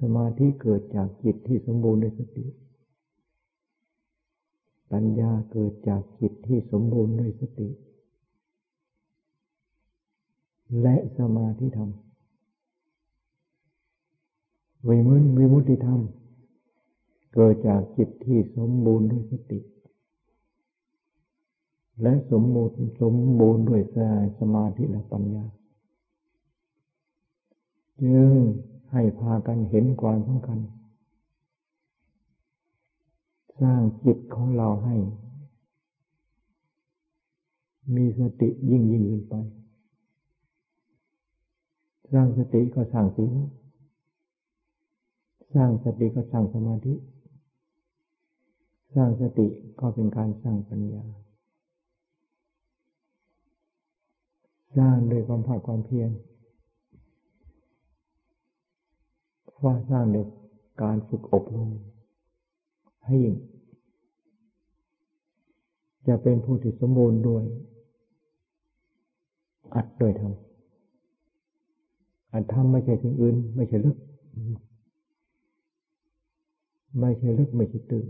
[0.00, 2.46] สมาธิเกิดจากจิตที่สมบูรณ์ด้วยสติ
[4.92, 7.68] ปัญญาเกิดจากจิตที่สมบูรณ์ด้วยสติ
[10.82, 11.90] และสมาธิธรรม
[14.88, 16.02] วิมุตวิมุตติธรรม
[17.38, 19.60] เกิดจากจิตที่สมบูรณ์ด้วยสติ
[22.02, 23.82] และสมบูรณ์สมบูรณ์ด้วย
[24.38, 25.44] สมาธิและปัญญา
[28.02, 28.32] จึง
[28.92, 30.58] ให้พากันเห็นความสำคัญ
[33.60, 34.96] สร้างจิตของเราให้
[37.94, 39.34] มีสติยิ่งยิ่งขึ้นไป
[42.12, 43.32] สร้างสติก็สร้างศีล
[45.54, 46.94] สร้างสติก็สร้างสมาธิ
[48.96, 49.46] สร้างสติ
[49.80, 51.04] ก็เป็นการสร้างปัญญา
[54.76, 56.10] สร้างโดยความภาคความเพียร
[59.64, 60.26] ว่าสร้างโดย
[60.82, 61.70] การฝึกอบรม
[63.04, 63.36] ให้ยิ่ง
[66.06, 67.44] จะเป็นผู้ที่สมบูรณ์ด้วย
[69.74, 70.32] อัดโดยธรรม
[72.32, 73.96] อัดธรรมไม่ใช่สิ่งอื่น ไม่ใช่ลึก
[77.00, 78.06] ไม่ใช่ลึก ไม่ใช่ตื่น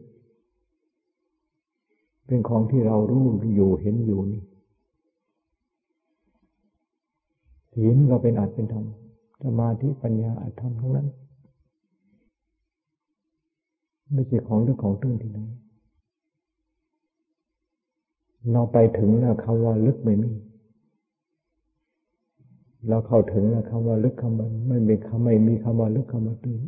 [2.27, 3.25] เป็นของที่เรารู้
[3.55, 4.43] อยู่เห็นอยู่นี่
[7.73, 8.85] ศีลก็เป็นอัตเป็นธรรม
[9.43, 11.09] สมาธิปัญญาอัตธรรมทั้งนั้น
[14.13, 15.41] ไม่ใช่ของเรื่องของตื้นที่ไหน
[18.53, 20.33] เราไปถึงแล้วคำว่าลึกไม่มี
[22.89, 26.61] เราเข้าถึงแล้วคำว่าลึกคำว่าไม่มีคำไม่มีคำว่าลึกคำว่าตื้น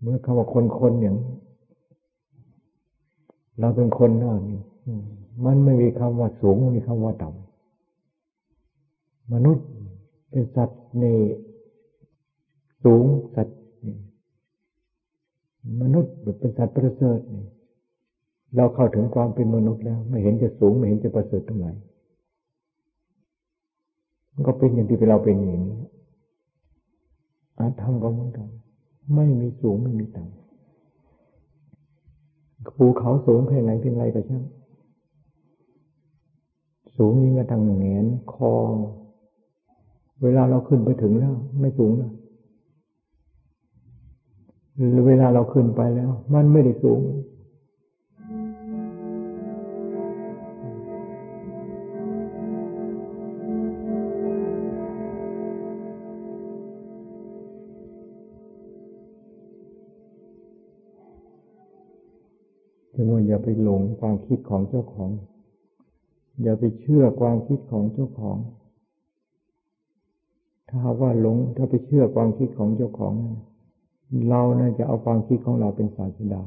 [0.00, 1.16] เมื่อคำว่าคนคนอย่าง
[3.60, 4.60] เราเป็นคนน่านี่
[5.44, 9.66] มันไม่มีคำว่าสูงไม่มีคำว่าต่ำมนุษย์
[10.30, 11.04] เป็นสัตว์ใน
[12.84, 13.04] สูง
[13.34, 13.58] สัตว์
[15.82, 17.18] มนุษย์เป็นสัตว์ประเสริฐ
[18.56, 21.66] เราเข้าถึงความเป็นมนุษย์แล้ว ไม่เห็นจะสูงไม่เห็นจะประเสริฐตรงไหน
[24.32, 25.78] มันก็เป็นอย่างที่เราเป็นอย่างนี้
[27.58, 28.48] อาธรรมก็เหมือนกัน
[29.14, 30.47] ไม่มีสูงไม่มีต่ำ
[32.76, 34.42] ภูเขาสูงเพียงไหนเป็นไรก็ช่าง
[36.96, 38.52] สูงยิ่งกระทั่งแงนคอ
[40.22, 42.12] เวลาเราขึ้นไปถึงแล้ว ไม่สูงแล้ว
[45.06, 47.00] เวลาเราขึ้นไปแล้ว มันไม่ได้สูง
[63.00, 65.10] จึงว่าอย่าไปหลงความคิดของเจ้าของ
[66.42, 68.38] อย่าไปเชื่อความคิดของเจ้าของ
[70.68, 73.14] ถ้าว่าหลงถ้าไปเชื่อความคิดของเจ้าของ
[74.28, 76.42] เราน่าจะเอาความคิดของเราเป็นศาสดา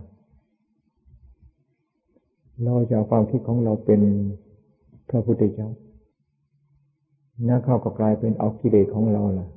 [2.64, 4.02] เราจะเอาความคิดของเราเป็น
[5.10, 5.70] พระพุทธเจ้า
[7.48, 9.48] นั่นเข้าก็กลายเป็นเอากิเลสของเราล่ะ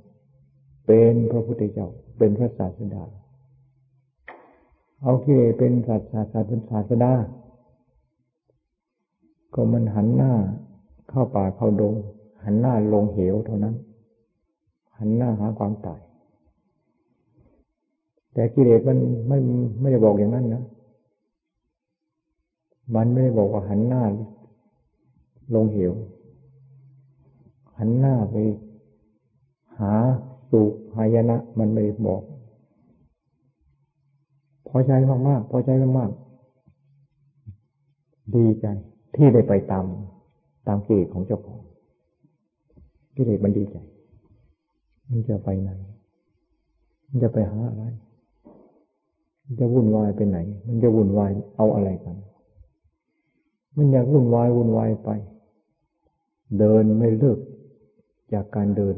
[0.87, 1.89] เป็นพระพุทธเจ้า
[2.19, 3.05] เป็นพระศาสดา
[5.07, 7.13] เอาที่เป็นสัตว์ศาสตร์เป็นศาสดา
[9.55, 10.33] ก็มันหันหน้า
[11.09, 11.95] เข้าป่าเข้าดง
[12.45, 13.75] หันหน้าลงเหวเท่านั้น
[14.99, 16.01] หันหน้าหาความตาย
[18.33, 18.99] แต่กิเลสมัน
[19.29, 19.39] ไม่
[19.81, 20.63] ไม่ได้บอกอย่างนั้นนะ
[22.95, 24.03] มันไม่ได้บอกว่าหันหน้า
[25.55, 25.93] ลงเหว
[27.79, 28.35] หันหน้าไป
[29.79, 29.93] หา
[30.51, 30.63] สุ
[30.97, 32.23] หายนะ มันไม่ได้บอก
[34.77, 34.93] อใจ
[35.29, 36.25] มากๆพอใจมากๆ
[38.35, 38.67] ดีใจ
[39.15, 39.85] ที่ได้ไปตาม
[40.67, 41.61] ตามกิเลสของเจ้าของ
[43.17, 43.77] กิเลสมันดีใจ
[45.09, 45.71] มันจะไปไหน
[47.09, 47.85] มันจะไปหาอะไร
[49.45, 52.17] มันจะวุ่นวายไปไหน มันจะวุ่นวายเอาอะไรกัน
[53.77, 55.11] มันอยากวุ่นวายวุ่นวายไป
[56.59, 57.39] เดินไม่เลิก
[58.33, 58.97] จากการเดิน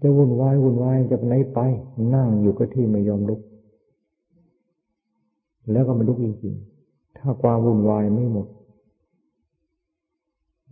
[0.00, 1.58] จะวุ่นวายวุ่นวายจะไปไหนไป
[2.14, 3.40] นั่งอยู่ก็ที่ไม่ยอมลุก
[5.70, 8.46] แล้วก็ไมันลุกจริงๆ ถ้าความวุ่นวายไม่หมด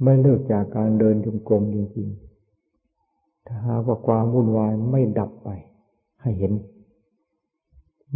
[0.03, 5.49] ไม่เลิกจากการเดินจงกรมจริงๆ ถ้าหากว่าความวุ่นวายไม่ดับไป
[6.23, 6.53] ให้เห็น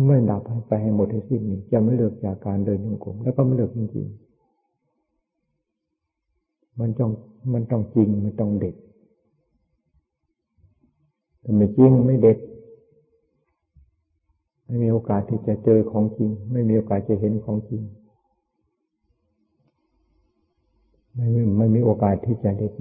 [0.07, 4.25] ไม่ดับให้ไปให้หมดให้สิ้นนี่จะไม่เลิกจากการเดินจงกรมแล้วก็ไม่เลิกจริงๆ
[6.81, 7.11] มันต้อง
[7.53, 8.75] มันต้องจริงมันต้องเด็ด
[11.45, 12.39] แต่ไม่จริงไม่เด็ด
[14.65, 17.83] ไม่มีโอกาสที่จะเจอของจริง ไม่มีโอกาสจะเห็นของจริง
[21.15, 22.73] ไม่ไม่ไม่มีโอกาสที่จะเด็ด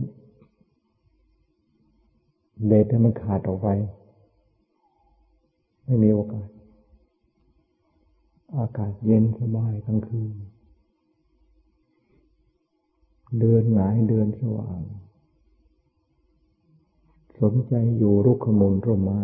[2.68, 3.68] เด็ดให้มันขาดออกไป
[5.86, 6.48] ไม่มีโอกาส
[8.58, 10.36] อากาศเย็นสบายกลางคืน
[13.40, 14.82] เดินหงายเดินสว่าง
[17.40, 19.22] สนใจอยู่รุกขมูลร่มไม้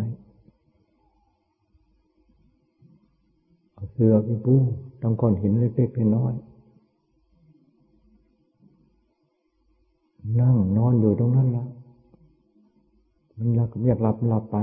[3.92, 4.54] เสือไปปู
[5.02, 6.34] ต้งก้อนหินเล็กๆน้อย
[10.40, 11.66] นั่งนอนอยู่ตรงนั้นละ
[13.36, 14.56] มันอยากอยากหลับหลับไป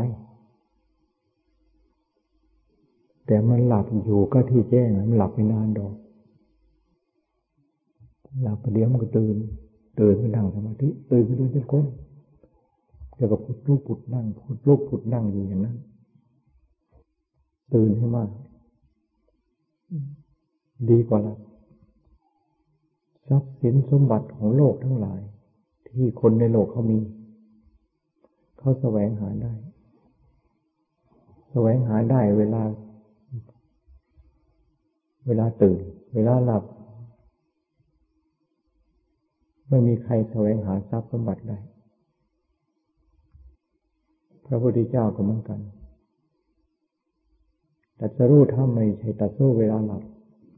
[3.25, 5.93] แต่มันหลับอยู่ก็ที่แจ้งมันหลับไม่นานดอก
[8.43, 9.35] หลับประเดี๋ยวมันก็ตื่น
[9.99, 11.85] ตื่นไปนั่งสมาธิ ตื่นไปดูจนก้น
[13.17, 15.77] ดี๋ยวก็พุดลูกพุดนั่งพุดลูกพุดนั่งอยู่อย่างนั้น
[17.73, 18.29] ตื่นให้มาก
[20.89, 21.37] ดีกว่าละ
[23.27, 25.21] ทรัพย์สินสมบัติของโลกทั้งหลาย
[25.87, 26.99] ที่คนในโลกเขามี
[28.57, 29.53] เขาแสวงหาได้
[31.51, 32.63] แสวงหาได้เวลา
[35.25, 35.79] เวลาตื่น
[36.13, 36.63] เวลาหลับ
[39.69, 41.57] ไม่มีใครแสวงหาทรัพย์สมบัติได้
[44.47, 45.59] พระพุทธเจ้าก็เหมือนกัน
[47.99, 50.03] ตัดสู้ถ้าไม่ใช่ตัดสู้เวลาหลับ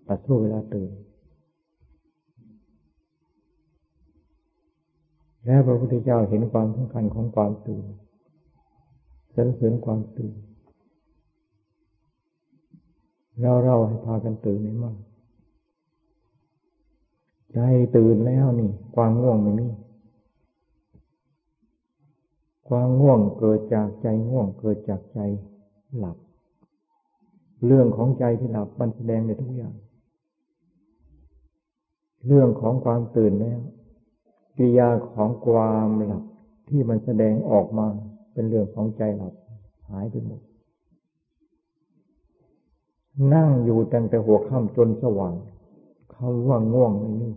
[0.07, 0.91] ตัดสู้เวลาตื่น
[5.45, 7.85] แล้วพระพุทธเจ้าเห็นความสำคัญของความตื่น
[9.35, 10.35] สรรเสริญความตื่น
[13.41, 14.97] เราเราให้พากันตื่นให้มาก
[17.53, 17.59] ใจ
[17.97, 19.67] ตื่นแล้วนี่ ความง่วงไม่มี
[22.69, 25.19] ความง่วงเกิดจากใจง่วงเกิดจากใจ
[25.97, 26.17] หลับ
[27.65, 29.73] เรื่องของใจที่หลับมันแสดงในทุกอย่าง
[32.27, 33.59] เรื่องของความตื่นแล้ว
[34.57, 36.23] กิริยาของความหลับ
[36.69, 37.87] ที่มันแสดงออกมา
[38.33, 39.33] เป็นเรื่องของใจหลับ
[39.89, 40.41] หายไปหมด
[43.33, 45.35] นั่งอยู่ตั้งแต่หัวค่ำจนสว่าง
[46.11, 47.29] เขาว่าง่วงไม่มี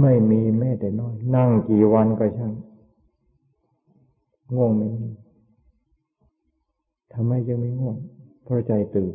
[0.00, 2.52] ไม่มีแม้แต่น้อย นั่งกี่วันก็ช่าง
[4.54, 5.10] ง่วงไม่มี
[7.12, 7.96] ทำไมยังไม่ง่วง
[8.42, 9.14] เพราะใจตื่น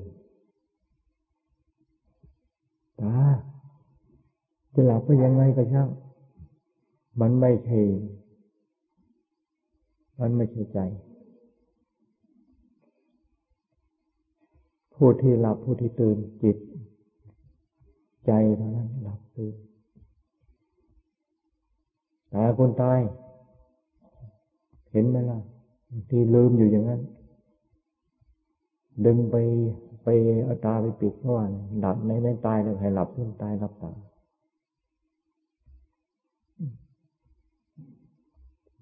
[3.02, 3.16] ตา
[4.74, 5.90] จะหลับก็ยังไงก็ช่าง
[7.22, 7.80] มันไม่ใช่
[10.20, 10.80] มันไม่ใช่ใจ
[14.96, 16.58] ผู้ที่หลับผู้ที่ตื่นจิต
[18.26, 19.56] ใจเท่านั้นหลับตื่น
[22.30, 23.00] แต่คนตาย
[24.92, 25.40] เห็นไหมล่ะ
[26.10, 27.02] ที่ลืมอยู่อย่างนั้น
[29.06, 29.36] ดึงไป
[30.04, 30.08] ไป
[30.44, 33.92] เอาตาไปปิดเมื่อวานหลับในในตายแล้วให้หลับขึ้นตายหลับตา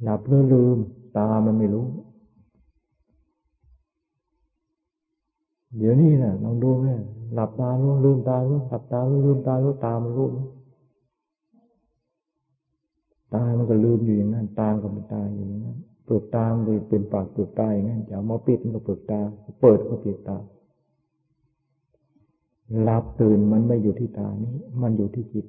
[0.04, 0.78] หลับหรือลืม
[1.18, 1.86] ตามันไม่รู้
[5.78, 6.96] เดี๋ยวนี้นะลองดูแม่
[7.34, 10.28] หลับตารู้ลืมตารู้หลับตารู้ลืมตารู้ตามันรู้
[13.36, 19.20] ตามันก็ลืมอยู่อย่างนั้น ตาก็เป็นตาอยู่อย่างนั้นเปลือกตามันเป็นปากเปลือกตาอย่างนั้นจะเอามาปิดมันก็เปลือกตา
[19.62, 20.38] เปิดก็ปลือกตา
[22.82, 25.46] หลับตื่นมันไม่อยู่ที่ตานี้ มันอยู่ที่จิต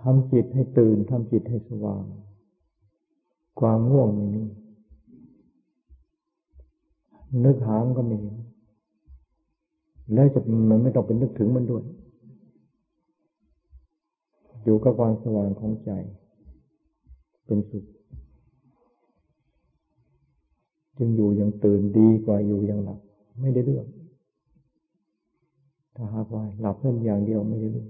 [0.00, 2.04] ทำจิตให้ตื่นทำจิตให้สว่าง
[3.60, 4.44] ความง่วงไม่มี
[7.44, 8.36] นึกหามก็ไม่เห็น
[10.14, 11.82] แล้วจะมันไม่ต้องเป็นนึกถึงมันด้วย
[14.64, 15.90] อยู่กับความสว่างของใจ
[17.46, 17.84] เป็นสุข
[20.98, 22.98] จึงอยู่ยังตื่นดีกว่าอยู่ยังหลับ
[23.40, 23.86] ไม่ได้เรื่อง
[25.96, 27.88] ถ้าหากว่าหลับเพื่อนอย่างเดียวไม่ได้เรื่อง